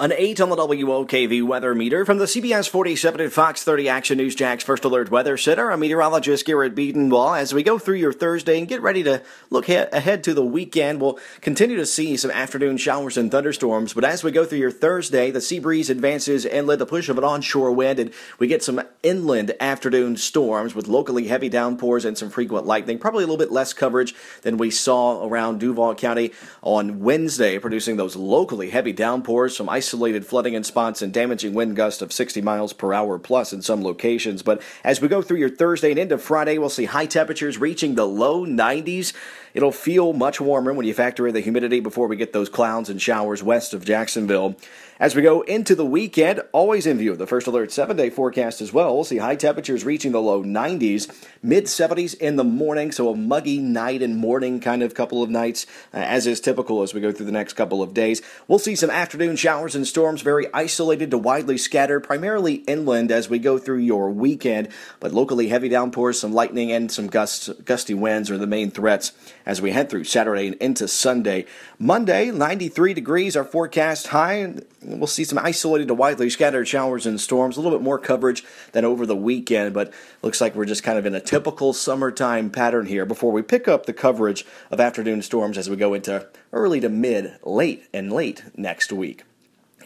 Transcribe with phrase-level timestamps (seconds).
[0.00, 4.16] An 8 on the WOKV weather meter from the CBS 47 and Fox 30 Action
[4.16, 5.70] News Jax First Alert Weather Center.
[5.70, 7.38] I'm meteorologist Garrett Bedenbaugh.
[7.38, 10.42] As we go through your Thursday and get ready to look he- ahead to the
[10.42, 13.92] weekend, we'll continue to see some afternoon showers and thunderstorms.
[13.92, 17.10] But as we go through your Thursday, the sea breeze advances and inland, the push
[17.10, 22.06] of an onshore wind, and we get some inland afternoon storms with locally heavy downpours
[22.06, 22.98] and some frequent lightning.
[22.98, 26.32] Probably a little bit less coverage than we saw around Duval County
[26.62, 31.52] on Wednesday, producing those locally heavy downpours, some ice isolated flooding in spots and damaging
[31.52, 34.40] wind gusts of 60 miles per hour plus in some locations.
[34.40, 37.96] But as we go through your Thursday and into Friday, we'll see high temperatures reaching
[37.96, 39.12] the low 90s.
[39.52, 42.88] It'll feel much warmer when you factor in the humidity before we get those clouds
[42.88, 44.56] and showers west of Jacksonville.
[45.00, 48.10] As we go into the weekend, always in view of the first alert seven day
[48.10, 48.94] forecast as well.
[48.94, 51.10] We'll see high temperatures reaching the low 90s,
[51.42, 55.30] mid 70s in the morning, so a muggy night and morning kind of couple of
[55.30, 58.20] nights, uh, as is typical as we go through the next couple of days.
[58.46, 63.30] We'll see some afternoon showers and storms, very isolated to widely scattered, primarily inland as
[63.30, 64.68] we go through your weekend,
[65.00, 69.12] but locally heavy downpours, some lightning, and some gusts, gusty winds are the main threats
[69.50, 71.44] as we head through Saturday and into Sunday.
[71.76, 74.54] Monday, 93 degrees, our forecast high.
[74.80, 78.44] We'll see some isolated to widely scattered showers and storms, a little bit more coverage
[78.70, 82.50] than over the weekend, but looks like we're just kind of in a typical summertime
[82.50, 86.28] pattern here before we pick up the coverage of afternoon storms as we go into
[86.52, 89.24] early to mid, late, and late next week.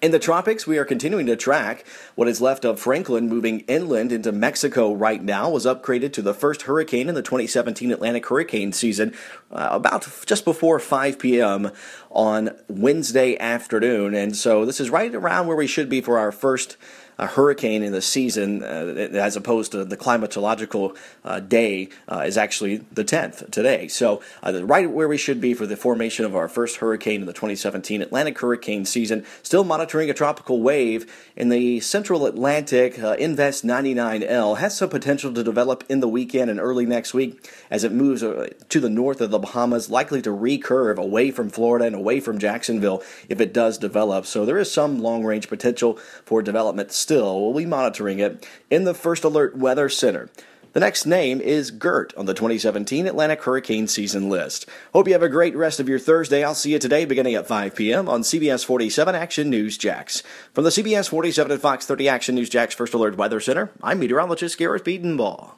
[0.05, 4.13] In the tropics, we are continuing to track what is left of Franklin moving inland
[4.13, 5.49] into Mexico right now.
[5.49, 9.15] Was upgraded to the first hurricane in the 2017 Atlantic hurricane season
[9.51, 11.71] uh, about just before 5 p.m.
[12.11, 14.15] on Wednesday afternoon.
[14.15, 16.77] And so this is right around where we should be for our first
[17.19, 22.37] a hurricane in the season, uh, as opposed to the climatological uh, day, uh, is
[22.37, 23.89] actually the 10th today.
[23.89, 27.27] So, uh, right where we should be for the formation of our first hurricane in
[27.27, 29.25] the 2017 Atlantic hurricane season.
[29.43, 32.99] Still monitoring a tropical wave in the central Atlantic.
[32.99, 37.51] Uh, Invest 99L has some potential to develop in the weekend and early next week
[37.71, 41.85] as it moves to the north of the Bahamas, likely to recurve away from Florida
[41.85, 44.27] and away from Jacksonville if it does develop.
[44.27, 47.43] So, there is some long range potential for development still.
[47.43, 50.31] We'll be monitoring it in the First Alert Weather Center.
[50.73, 54.67] The next name is Gert on the 2017 Atlantic Hurricane Season list.
[54.95, 56.43] Hope you have a great rest of your Thursday.
[56.43, 58.09] I'll see you today beginning at 5 p.m.
[58.09, 60.23] on CBS 47 Action News Jax.
[60.55, 64.01] From the CBS 47 and Fox 30 Action News Jax First Alert Weather Center, I'm
[64.01, 65.53] meteorologist Garrett Bedenbaugh.